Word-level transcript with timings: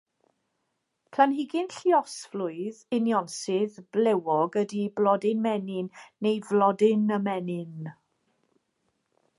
Planhigyn 1.15 1.67
lluosflwydd, 1.75 2.79
unionsyth, 2.99 3.77
blewog 3.97 4.57
ydy 4.63 4.83
blodyn 5.01 5.45
menyn 5.45 5.93
neu 6.29 6.43
flodyn 6.51 7.07
ymenyn. 7.21 7.93